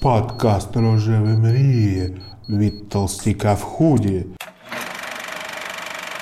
[0.00, 2.16] Подкаст «Рожеві мрії»
[2.48, 4.26] від толстяка в худі.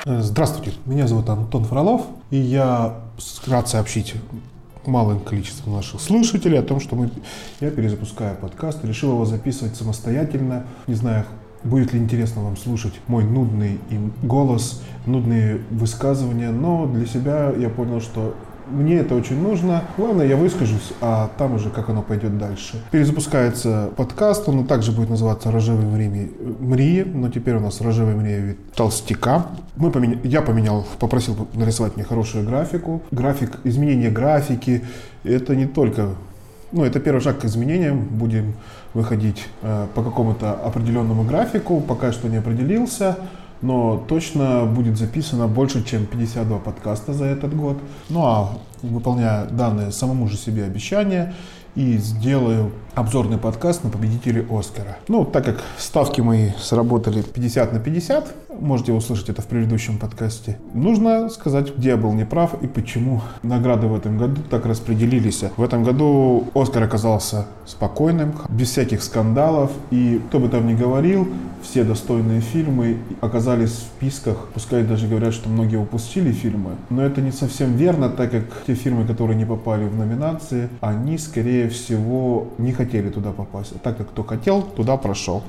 [0.07, 2.93] Э, Здравствуйте, меня зовут Антон Фролов, и я
[3.47, 4.15] рад сообщить
[4.87, 7.11] малым количеством наших слушателей о том, что мы,
[7.61, 10.65] я перезапускаю подкаст, решил его записывать самостоятельно.
[10.89, 11.25] Не знаю,
[11.63, 17.69] будет ли интересно вам слушать мой нудный им голос, нудные высказывания, но для себя я
[17.69, 18.35] понял, что
[18.71, 19.85] мне это очень нужно.
[19.97, 22.83] Главное, я выскажусь, а там уже как оно пойдет дальше.
[22.91, 26.29] Перезапускается подкаст, он также будет называться «Рожевые время
[26.61, 29.47] Мрии», но теперь у нас «Рожевые Мрии» вид толстяка.
[29.77, 30.19] Мы поменя...
[30.25, 33.03] Я поменял, попросил нарисовать мне хорошую графику.
[33.11, 34.85] График, изменение графики,
[35.25, 36.11] это не только
[36.71, 38.01] ну, это первый шаг к изменениям.
[38.01, 38.55] Будем
[38.95, 43.17] выходить э, по какому-то определенному графику, пока что не определился
[43.63, 47.79] но точно будет записано больше, чем 52 подкаста за этот год.
[48.09, 51.35] Ну а выполняя данные самому же себе обещания
[51.75, 54.99] и сделаю обзорный подкаст на победителей Оскара.
[55.07, 60.59] Ну, так как ставки мои сработали 50 на 50, можете услышать это в предыдущем подкасте,
[60.75, 65.45] нужно сказать, где я был неправ и почему награды в этом году так распределились.
[65.57, 71.29] В этом году Оскар оказался спокойным, без всяких скандалов, и кто бы там ни говорил,
[71.63, 77.21] все достойные фильмы оказались в списках, пускай даже говорят, что многие упустили фильмы, но это
[77.21, 82.49] не совсем верно, так как те фильмы, которые не попали в номинации, они, скорее всего,
[82.59, 83.73] не хотели хотели туда попасть.
[83.75, 85.43] А так как кто хотел, туда прошел.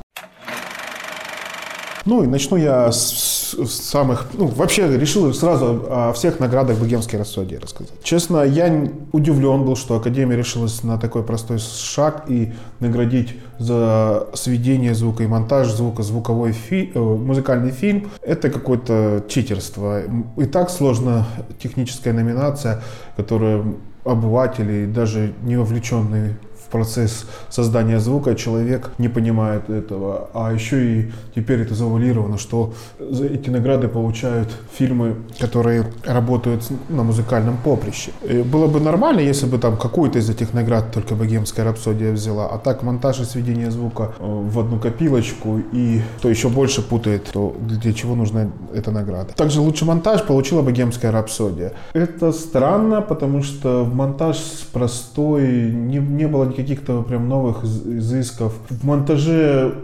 [2.05, 4.27] Ну и начну я с, с самых...
[4.33, 7.93] Ну, вообще решил сразу о всех наградах богемской рассудии рассказать.
[8.03, 14.95] Честно, я удивлен был, что Академия решилась на такой простой шаг и наградить за сведение
[14.95, 18.09] звука и монтаж звука звуковой фи, э, музыкальный фильм.
[18.21, 20.01] Это какое-то читерство.
[20.37, 21.27] И так сложно
[21.61, 22.81] техническая номинация,
[23.17, 23.63] которая
[24.03, 26.37] обыватели, даже не вовлеченные
[26.69, 30.29] процесс создания звука, человек не понимает этого.
[30.33, 37.57] А еще и теперь это завуалировано, что эти награды получают фильмы, которые работают на музыкальном
[37.63, 38.11] поприще.
[38.23, 42.47] И было бы нормально, если бы там какую-то из этих наград только «Богемская рапсодия» взяла,
[42.47, 47.29] а так монтаж и сведение звука э, в одну копилочку, и то еще больше путает,
[47.31, 49.33] то для чего нужна эта награда.
[49.33, 51.73] Также лучший монтаж получила «Богемская рапсодия».
[51.93, 54.37] Это странно, потому что в монтаж
[54.73, 58.53] простой не, не было никаких каких-то прям новых изысков.
[58.69, 59.75] В монтаже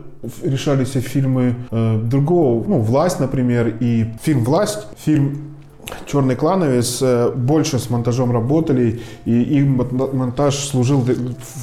[0.44, 5.56] решались фильмы э, другого, ну, «Власть», например, и фильм «Власть», фильм
[6.06, 9.82] Черный клановец э, больше с монтажом работали, и им
[10.14, 11.06] монтаж служил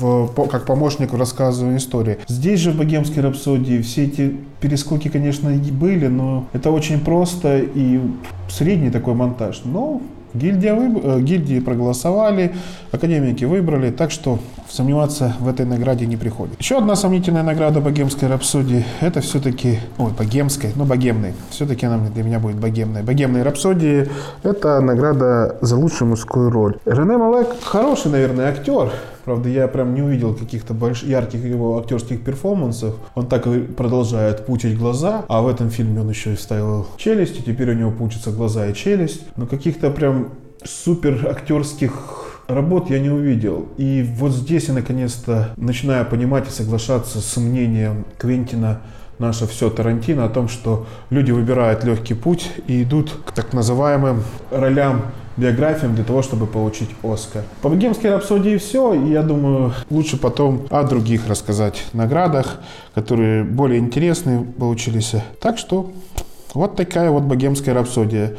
[0.00, 2.18] в, как помощник в рассказывании истории.
[2.28, 8.00] Здесь же в «Богемской рапсодии» все эти перескоки, конечно, были, но это очень просто и
[8.48, 9.62] средний такой монтаж.
[9.64, 10.00] Но
[10.34, 11.00] Гильдия выб...
[11.04, 12.54] Э, гильдии проголосовали,
[12.90, 14.38] академики выбрали, так что
[14.68, 16.58] сомневаться в этой награде не приходит.
[16.58, 22.22] Еще одна сомнительная награда богемской рапсодии, это все-таки, ой, богемской, ну богемной, все-таки она для
[22.22, 23.02] меня будет богемной.
[23.02, 24.08] Богемные рапсодии–
[24.42, 26.76] это награда за лучшую мужскую роль.
[26.86, 28.92] Рене Малек хороший, наверное, актер,
[29.24, 31.02] Правда, я прям не увидел каких-то больш...
[31.02, 32.94] ярких его актерских перформансов.
[33.14, 37.38] Он так и продолжает пучить глаза, а в этом фильме он еще и вставил челюсть,
[37.38, 39.22] и теперь у него пучатся глаза и челюсть.
[39.36, 40.30] Но каких-то прям
[40.64, 43.68] супер актерских работ я не увидел.
[43.76, 48.80] И вот здесь я наконец-то начинаю понимать и соглашаться с мнением Квентина
[49.18, 54.24] наше все Тарантино о том, что люди выбирают легкий путь и идут к так называемым
[54.50, 55.02] ролям
[55.36, 57.42] биографиям для того, чтобы получить Оскар.
[57.62, 62.60] По богемской рапсодии все, и я думаю, лучше потом о других рассказать наградах,
[62.94, 65.14] которые более интересные получились.
[65.40, 65.90] Так что
[66.54, 68.36] вот такая вот богемская рапсодия.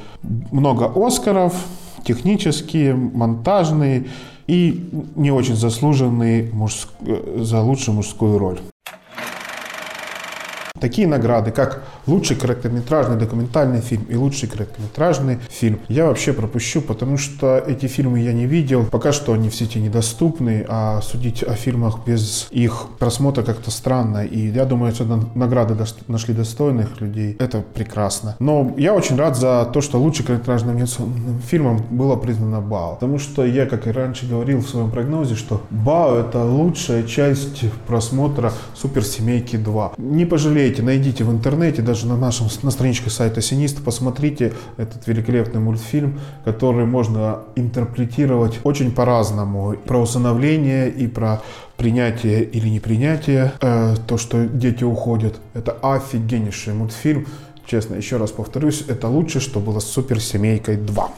[0.52, 1.56] Много Оскаров,
[2.04, 4.08] технические, монтажные
[4.46, 6.90] и не очень заслуженные мужск...
[7.38, 8.60] за лучшую мужскую роль.
[10.84, 17.16] Такие награды, как лучший короткометражный документальный фильм и лучший короткометражный фильм, я вообще пропущу, потому
[17.16, 18.86] что эти фильмы я не видел.
[18.92, 24.26] Пока что они в сети недоступны, а судить о фильмах без их просмотра как-то странно.
[24.26, 25.78] И я думаю, что награды
[26.10, 27.38] нашли достойных людей.
[27.40, 28.36] Это прекрасно.
[28.40, 30.86] Но я очень рад за то, что лучший короткометражным
[31.50, 32.96] фильмом было признано БАО.
[32.96, 37.64] Потому что я, как и раньше говорил в своем прогнозе, что БАО это лучшая часть
[37.88, 39.94] просмотра Суперсемейки 2.
[39.98, 45.08] Не пожалеете посмотрите, найдите в интернете, даже на нашем на страничке сайта Синист, посмотрите этот
[45.08, 49.76] великолепный мультфильм, который можно интерпретировать очень по-разному.
[49.86, 51.42] Про усыновление и про
[51.78, 55.40] принятие или непринятие, э, то, что дети уходят.
[55.54, 57.28] Это офигеннейший мультфильм.
[57.66, 61.10] Честно, еще раз повторюсь, это лучше, что было с Суперсемейкой 2.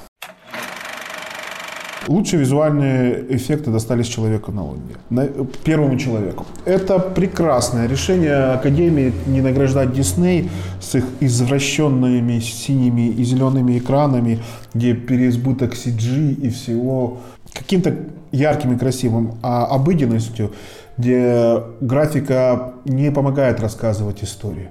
[2.07, 5.29] Лучшие визуальные эффекты достались человеку на Луне,
[5.63, 6.45] первому человеку.
[6.63, 14.39] Это прекрасное решение Академии не награждать Дисней с их извращенными синими и зелеными экранами,
[14.73, 17.21] где переизбыток CG и всего
[17.51, 17.95] каким-то
[18.31, 20.51] ярким и красивым, а обыденностью,
[20.97, 24.67] где графика не помогает рассказывать историю.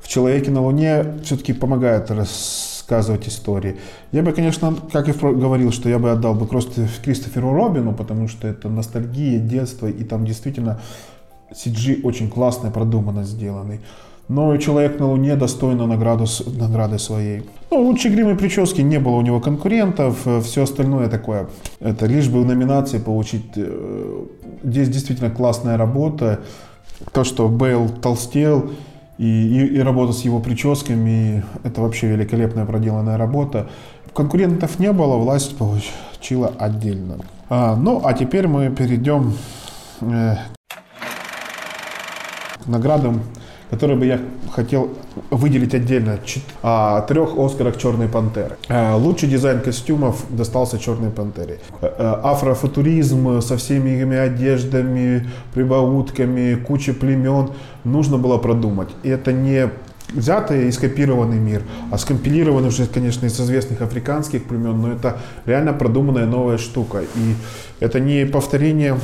[0.00, 2.75] В «Человеке на Луне» все-таки помогает рассказывать
[3.28, 3.76] истории.
[4.12, 8.48] Я бы, конечно, как и говорил, что я бы отдал бы Кристоферу Робину, потому что
[8.48, 10.80] это ностальгия, детство, и там действительно
[11.52, 13.80] CG очень классно, продуманно сделанный.
[14.28, 17.44] Но человек на Луне достойно награду, награды своей.
[17.70, 20.26] Ну, лучшей грим и прически не было у него конкурентов.
[20.44, 21.46] Все остальное такое.
[21.78, 23.52] Это лишь бы в номинации получить.
[23.54, 24.24] Э,
[24.64, 26.40] здесь действительно классная работа.
[27.12, 28.70] То, что Бейл толстел,
[29.18, 33.68] и, и, и работа с его прическами, это вообще великолепная проделанная работа.
[34.14, 37.18] Конкурентов не было, власть получила отдельно.
[37.48, 39.34] А, ну, а теперь мы перейдем
[40.00, 40.36] э,
[42.62, 43.22] к наградам
[43.70, 44.20] который бы я
[44.52, 44.90] хотел
[45.30, 46.18] выделить отдельно.
[46.62, 48.56] О трех Оскарах «Черной пантеры».
[48.68, 51.58] Э, лучший дизайн костюмов достался «Черной пантере».
[51.80, 57.50] Э, э, афрофутуризм со всеми этими одеждами, прибаутками, куча племен
[57.84, 58.88] нужно было продумать.
[59.02, 59.70] И это не
[60.12, 65.72] взятый и скопированный мир, а скомпилированный уже, конечно, из известных африканских племен, но это реально
[65.72, 67.00] продуманная новая штука.
[67.00, 67.34] И
[67.80, 68.98] это не повторение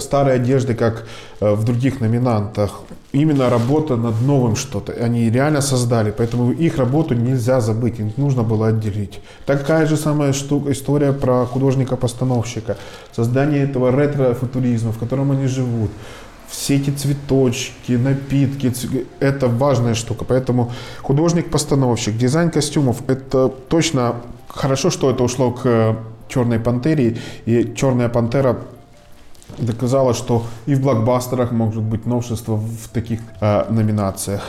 [0.00, 1.06] старой одежды, как
[1.40, 2.82] в других номинантах
[3.12, 4.92] именно работа над новым что-то.
[4.92, 9.20] Они реально создали, поэтому их работу нельзя забыть, их нужно было отделить.
[9.46, 12.76] Такая же самая штука, история про художника-постановщика.
[13.12, 15.90] Создание этого ретро-футуризма, в котором они живут.
[16.48, 18.72] Все эти цветочки, напитки,
[19.18, 20.24] это важная штука.
[20.24, 20.70] Поэтому
[21.02, 24.16] художник-постановщик, дизайн костюмов, это точно
[24.46, 25.96] хорошо, что это ушло к
[26.28, 27.18] Черной пантере.
[27.46, 28.58] И Черная пантера
[29.58, 34.42] доказала, что и в блокбастерах может быть новшество в таких э, номинациях.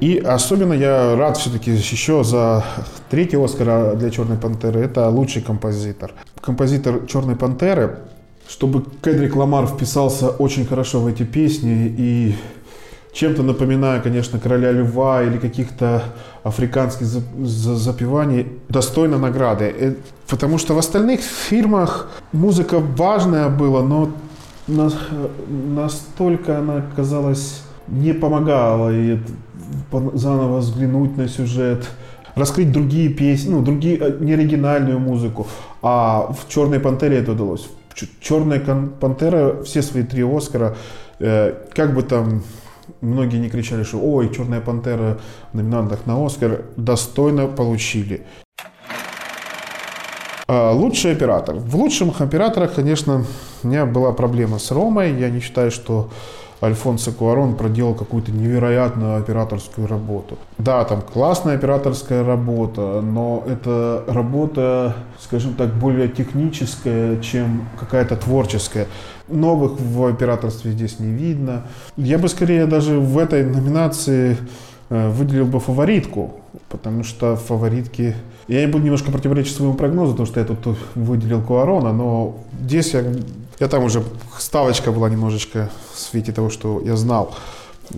[0.00, 2.62] И особенно я рад все-таки еще за
[3.08, 4.80] третий Оскар для Черной Пантеры.
[4.80, 6.12] Это лучший композитор.
[6.42, 8.00] Композитор Черной Пантеры,
[8.46, 12.36] чтобы Кедрик Ламар вписался очень хорошо в эти песни и
[13.12, 16.04] чем-то напоминая, конечно, Короля Льва или каких-то
[16.42, 19.64] африканских запеваний, достойно награды.
[19.64, 19.94] Э,
[20.28, 24.10] потому что в остальных фильмах музыка важная была, но
[25.48, 29.18] настолько она казалась не помогала и
[30.14, 31.86] заново взглянуть на сюжет,
[32.34, 35.46] раскрыть другие песни, ну, другие, э, не оригинальную музыку.
[35.82, 37.68] А в «Черной пантере» это удалось.
[38.20, 40.76] «Черная пантера», все свои три Оскара,
[41.18, 42.42] э, как бы там
[43.02, 45.18] многие не кричали, что «Ой, «Черная пантера»
[45.52, 48.24] в номинантах на Оскар», достойно получили.
[50.48, 51.56] А, лучший оператор.
[51.56, 53.24] В лучших операторах, конечно,
[53.62, 55.14] у меня была проблема с Ромой.
[55.14, 56.10] Я не считаю, что
[56.62, 60.38] Альфонсо Куарон проделал какую-то невероятную операторскую работу.
[60.58, 68.86] Да, там классная операторская работа, но это работа, скажем так, более техническая, чем какая-то творческая.
[69.26, 71.64] Новых в операторстве здесь не видно.
[71.96, 74.36] Я бы скорее даже в этой номинации
[74.88, 76.34] э, выделил бы фаворитку,
[76.68, 78.14] потому что фаворитки
[78.46, 82.94] я не буду немножко противоречить своему прогнозу, потому что я тут выделил Куарона, но здесь
[82.94, 83.04] я,
[83.62, 84.02] я там уже
[84.38, 87.32] ставочка была немножечко в свете того, что я знал,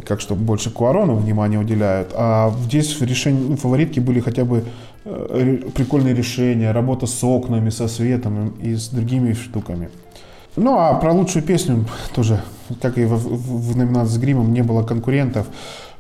[0.05, 2.13] как что больше Куарону внимания уделяют.
[2.15, 4.65] А здесь решения, ну, фаворитки были хотя бы
[5.07, 9.89] э, прикольные решения, работа с окнами, со светом и с другими штуками.
[10.57, 12.43] Ну, а про лучшую песню тоже,
[12.83, 15.47] как и в, в, в номинации с гримом, не было конкурентов.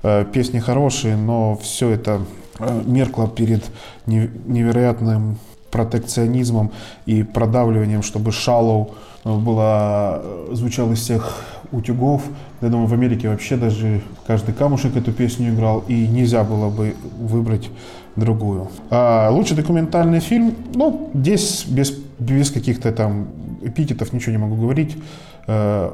[0.02, 2.20] Э, песни хорошие, но все это
[2.58, 3.64] Э, меркла перед
[4.06, 5.38] невероятным
[5.74, 6.70] протекционизмом
[7.04, 12.22] и продавливанием, чтобы Шалоу э, была, э, звучал из всех утюгов.
[12.60, 16.94] Я думаю, в Америке вообще даже каждый камушек эту песню играл, и нельзя было бы
[17.18, 17.70] выбрать
[18.14, 18.68] другую.
[18.90, 21.90] А лучший документальный фильм, ну, здесь без,
[22.20, 23.26] без каких-то там
[23.62, 24.96] эпитетов ничего не могу говорить.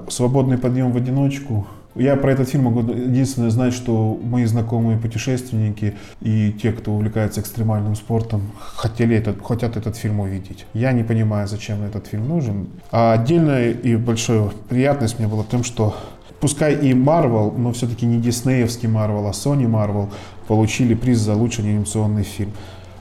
[0.09, 5.95] «Свободный подъем в одиночку», я про этот фильм могу единственное знать, что мои знакомые путешественники
[6.21, 10.67] и те, кто увлекается экстремальным спортом, хотели этот, хотят этот фильм увидеть.
[10.73, 12.69] Я не понимаю, зачем этот фильм нужен.
[12.93, 15.97] А отдельная и большая приятность мне была в том, что
[16.41, 20.11] пускай и Marvel, но все-таки не диснеевский Marvel, а Sony Marvel
[20.47, 22.53] получили приз за лучший анимационный фильм.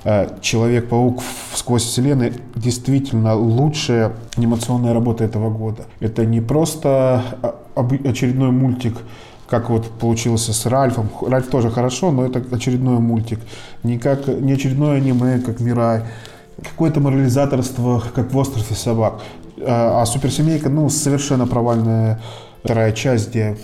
[0.04, 1.22] Э, Человек-паук
[1.54, 5.84] сквозь вселенную действительно лучшая анимационная работа этого года.
[6.00, 7.56] Это не просто а,
[8.06, 8.98] очередной мультик,
[9.50, 11.10] как вот получился с Ральфом.
[11.22, 13.40] Ральф тоже хорошо, но это очередной мультик.
[13.84, 16.04] Не, как, не очередное аниме, как Мирай.
[16.64, 19.22] какое-то морализаторство, как в «Острове собак».
[19.62, 22.22] А, а «Суперсемейка», ну, совершенно провальная
[22.64, 23.58] вторая часть, где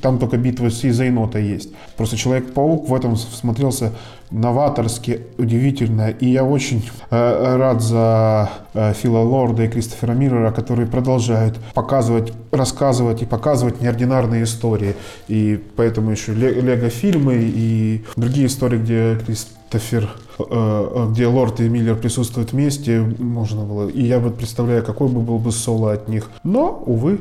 [0.00, 1.70] там только битва с Изайнотой есть.
[1.96, 3.92] Просто Человек-паук в этом смотрелся
[4.32, 6.10] новаторски, удивительно.
[6.10, 12.32] И я очень э, рад за э, Фила Лорда и Кристофера Миррора, которые продолжают показывать,
[12.50, 14.94] рассказывать и показывать неординарные истории.
[15.28, 21.96] И поэтому еще Лего-фильмы и другие истории, где Кристофер э, э, где Лорд и Миллер
[21.96, 23.88] присутствуют вместе, можно было.
[23.88, 26.30] И я вот представляю, какой бы был бы соло от них.
[26.42, 27.18] Но, увы,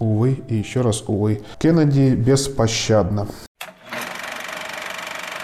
[0.00, 1.42] увы и еще раз увы.
[1.58, 3.28] Кеннеди беспощадно.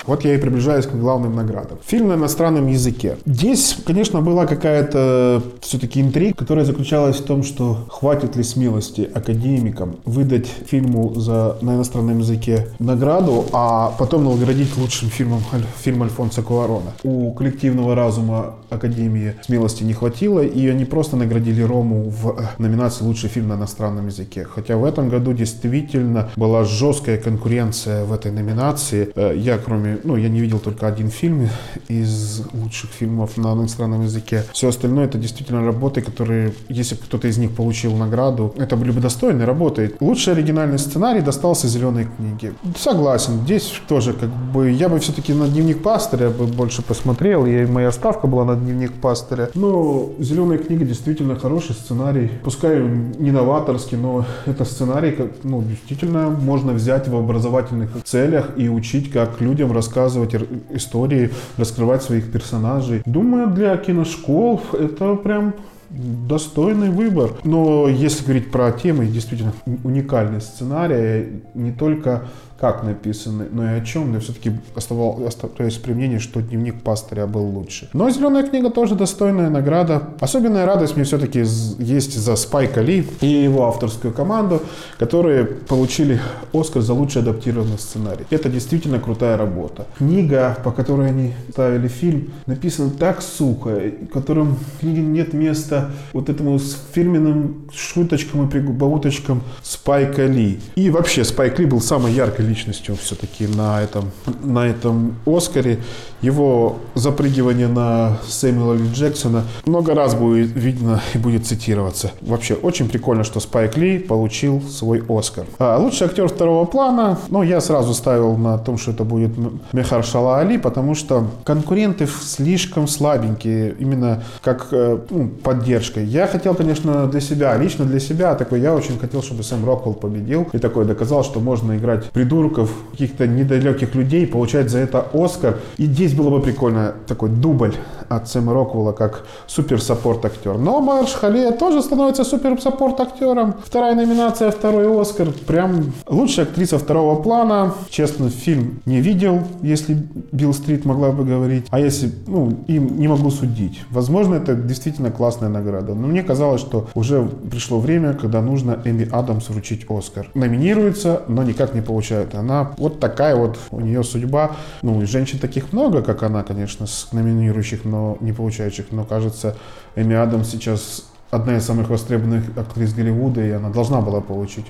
[0.06, 1.78] Вот я и приближаюсь к главным наградам.
[1.84, 3.16] Фильм на иностранном языке.
[3.26, 9.96] Здесь, конечно, была какая-то все-таки интрига, которая заключалась в том, что хватит ли смелости академикам
[10.04, 15.42] выдать фильму за, на иностранном языке награду, а потом наградить лучшим фильмом
[15.78, 16.92] фильм Альфонса Куарона.
[17.02, 23.04] У коллективного разума Академии смелости не хватило, и они просто наградили Рому в э, номинации
[23.04, 24.44] «Лучший фильм на иностранном языке».
[24.44, 29.10] Хотя в этом году действительно была жесткая конкуренция в этой номинации.
[29.14, 31.48] Э, я, кроме ну, я не видел только один фильм
[31.88, 34.44] из лучших фильмов на иностранном языке.
[34.52, 38.90] Все остальное это действительно работы, которые, если бы кто-то из них получил награду, это были
[38.90, 39.94] бы достойные работы.
[40.00, 42.52] Лучший оригинальный сценарий достался «Зеленой книге».
[42.78, 47.66] Согласен, здесь тоже как бы, я бы все-таки на «Дневник пастыря» бы больше посмотрел, и
[47.66, 49.50] моя ставка была на «Дневник пастыря».
[49.54, 56.72] Но «Зеленая книга» действительно хороший сценарий, пускай не новаторский, но это сценарий, ну, действительно можно
[56.72, 60.34] взять в образовательных целях и учить, как людям рассказывать рассказывать
[60.70, 63.02] истории, раскрывать своих персонажей.
[63.04, 65.54] Думаю, для киношкол это прям
[65.90, 67.30] достойный выбор.
[67.44, 69.52] Но если говорить про темы, действительно
[69.84, 72.28] уникальный сценарий, не только
[72.58, 74.14] как написаны, но и о чем.
[74.14, 77.88] Я все-таки оставаюсь при мнении, что дневник пастыря был лучше.
[77.92, 80.10] Но «Зеленая книга» тоже достойная награда.
[80.20, 84.62] Особенная радость мне все-таки есть за Спайка Ли и его авторскую команду,
[84.98, 86.20] которые получили
[86.52, 88.24] Оскар за лучший адаптированный сценарий.
[88.30, 89.86] Это действительно крутая работа.
[89.98, 93.80] Книга, по которой они ставили фильм, написана так сухо,
[94.12, 100.58] в книге нет места вот этому фирменным шуточкам и прибауточкам Спайка Ли.
[100.74, 104.10] И вообще Спайк Ли был самой яркой личностью все-таки на этом,
[104.42, 105.78] на этом Оскаре.
[106.22, 112.12] Его запрыгивание на Сэмюэла Ли Джексона много раз будет видно и будет цитироваться.
[112.22, 115.44] Вообще, очень прикольно, что Спайк Ли получил свой Оскар.
[115.58, 119.32] А лучший актер второго плана, ну, я сразу ставил на том, что это будет
[119.72, 126.06] Мехар Шала Али, потому что конкуренты слишком слабенькие, именно как э, ну, поддержкой.
[126.06, 129.94] Я хотел, конечно, для себя, лично для себя, такой, я очень хотел, чтобы Сэм Роквелл
[129.94, 135.06] победил и такой доказал, что можно играть придурок придурков, каких-то недалеких людей, получать за это
[135.12, 135.58] Оскар.
[135.78, 137.74] И здесь было бы прикольно такой дубль
[138.08, 140.58] от Сэма Роквелла как супер-саппорт актер.
[140.58, 143.54] Но Марш Хале тоже становится супер-саппорт актером.
[143.64, 145.28] Вторая номинация, второй Оскар.
[145.46, 147.74] Прям лучшая актриса второго плана.
[147.90, 149.96] Честно, фильм не видел, если
[150.32, 151.66] Билл Стрит могла бы говорить.
[151.70, 153.82] А если, ну, им не могу судить.
[153.90, 155.94] Возможно, это действительно классная награда.
[155.94, 160.28] Но мне казалось, что уже пришло время, когда нужно Эми Адамс вручить Оскар.
[160.34, 162.34] Номинируется, но никак не получает.
[162.34, 164.52] Она вот такая вот у нее судьба.
[164.82, 168.86] Ну, и женщин таких много, как она, конечно, с номинирующих, но но не получающих.
[168.90, 169.56] Но кажется,
[169.96, 174.66] Эми Адамс сейчас одна из самых востребованных актрис Голливуда, и она должна была получить.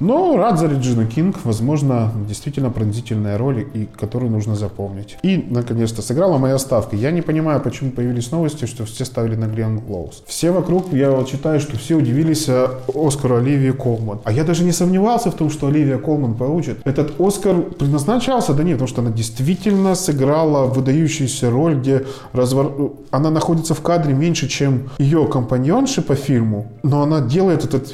[0.00, 5.16] Но рад за Реджину Кинг, возможно, действительно пронзительная роль, и которую нужно запомнить.
[5.22, 6.96] И, наконец-то, сыграла моя ставка.
[6.96, 10.22] Я не понимаю, почему появились новости, что все ставили на Глен Глоус.
[10.26, 14.20] Все вокруг, я вот читаю, что все удивились э, Оскару Оливии Колман.
[14.24, 16.78] А я даже не сомневался в том, что Оливия Колман получит.
[16.84, 22.92] Этот Оскар предназначался, да нет, потому что она действительно сыграла выдающуюся роль, где развор...
[23.10, 27.92] она находится в кадре меньше, чем ее компаньонши по фильму, но она делает этот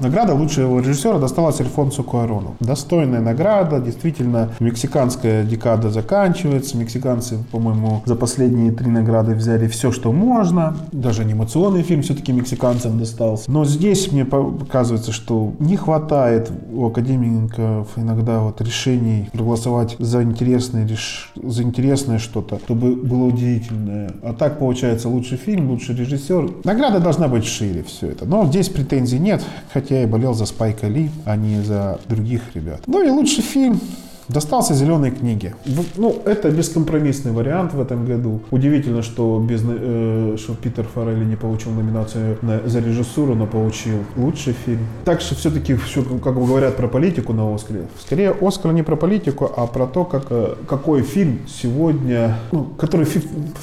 [0.00, 2.56] Награда лучшего режиссера досталась Альфонсу Куарону.
[2.60, 6.76] Достойная награда, действительно, мексиканская декада заканчивается.
[6.76, 10.76] Мексиканцы, по-моему, за последние три награды взяли все, что можно.
[10.92, 13.50] Даже анимационный фильм все-таки мексиканцам достался.
[13.50, 20.88] Но здесь мне показывается, что не хватает у академиков иногда вот решений проголосовать за интересное,
[21.36, 24.10] за интересное что-то, чтобы было удивительное.
[24.22, 26.50] А так получается лучший фильм, лучший режиссер.
[26.64, 28.24] Награда должна быть шире все это.
[28.24, 32.54] Но здесь претензий нет хотя я и болел за Спайка Ли, а не за других
[32.54, 32.82] ребят.
[32.86, 33.80] Ну и лучший фильм
[34.28, 35.54] достался «Зеленой книге».
[35.96, 38.40] Ну, это бескомпромиссный вариант в этом году.
[38.50, 43.98] Удивительно, что, без, э, что Питер Форелли не получил номинацию на, за режиссуру, но получил
[44.16, 44.86] лучший фильм.
[45.04, 48.96] Так что все-таки, все, как бы говорят про политику на Оскаре, скорее Оскар не про
[48.96, 53.20] политику, а про то, как, э, какой фильм сегодня, ну, который, фи,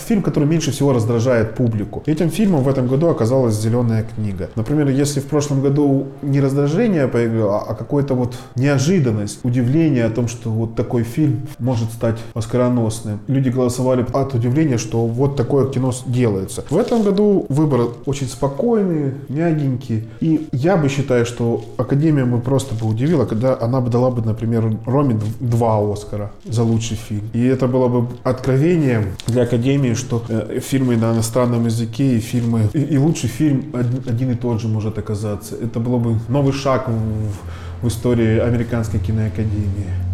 [0.07, 2.03] фильм, который меньше всего раздражает публику.
[2.05, 4.49] Этим фильмом в этом году оказалась «Зеленая книга».
[4.55, 10.27] Например, если в прошлом году не раздражение появилось, а какое-то вот неожиданность, удивление о том,
[10.27, 13.19] что вот такой фильм может стать оскароносным.
[13.27, 16.63] Люди голосовали от удивления, что вот такое кино делается.
[16.69, 20.07] В этом году выбор очень спокойный, мягенький.
[20.19, 24.21] И я бы считаю, что Академия бы просто бы удивила, когда она бы дала бы,
[24.21, 27.23] например, Роме два Оскара за лучший фильм.
[27.33, 32.69] И это было бы откровением для Академии, что э, фильмы на иностранном языке и фильмы
[32.73, 35.55] и, и лучший фильм один, один и тот же может оказаться.
[35.55, 40.10] Это было бы новый шаг в, в истории американской киноакадемии.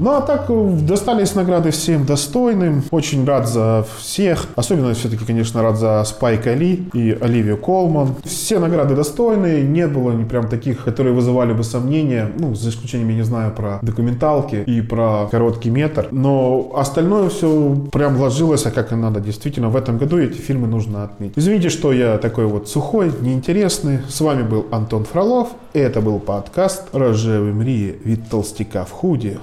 [0.00, 2.82] Ну а так э, достались награды всем достойным.
[2.90, 4.46] Очень рад за всех.
[4.56, 8.14] Особенно все-таки, конечно, рад за Спайка Ли и Оливию Колман.
[8.24, 9.62] Все награды достойные.
[9.62, 12.30] Не было ни прям таких, которые вызывали бы сомнения.
[12.38, 16.08] Ну, за исключением, я не знаю, про документалки и про короткий метр.
[16.10, 19.20] Но остальное все прям ложилось, а как и надо.
[19.20, 21.36] Действительно, в этом году эти фильмы нужно отметить.
[21.36, 23.98] Извините, что я такой вот сухой, неинтересный.
[24.08, 25.48] С вами был Антон Фролов.
[25.74, 27.98] И это был подкаст «Рожевый мрии.
[28.02, 29.40] Вид толстяка в худе».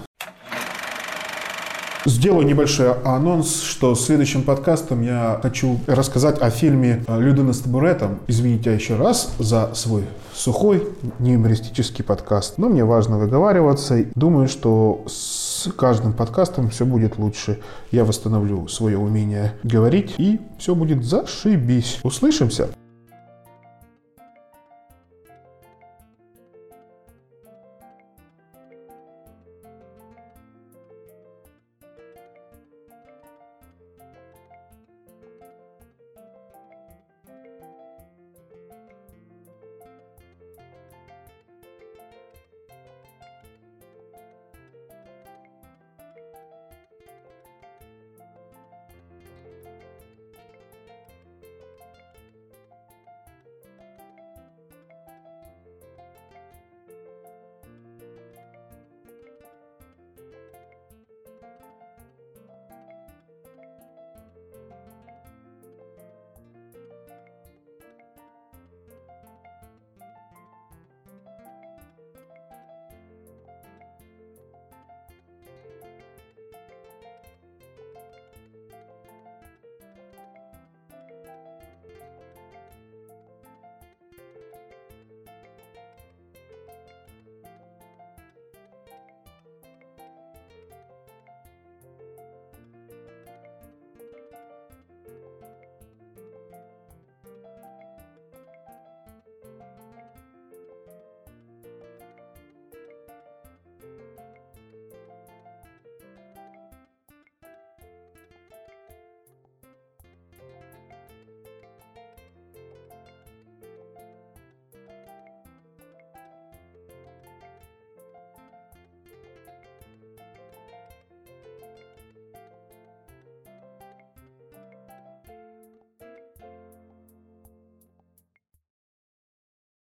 [2.07, 8.19] Сделаю небольшой анонс, что следующим подкастом я хочу рассказать о фильме «Людина с табуретом».
[8.27, 10.87] Извините еще раз за свой сухой,
[11.19, 12.59] неюмористический подкаст.
[12.59, 14.05] Но мне важно выговариваться.
[14.15, 17.59] Думаю, что с каждым подкастом все будет лучше.
[17.91, 21.99] Я восстановлю свое умение говорить, и все будет зашибись.
[22.03, 22.69] Услышимся!